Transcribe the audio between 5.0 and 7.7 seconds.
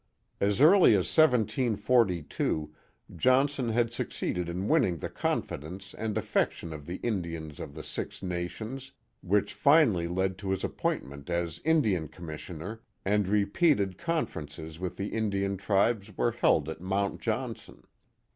confidence and affection of the Indians